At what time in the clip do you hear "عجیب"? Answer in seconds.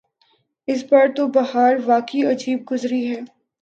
2.25-2.59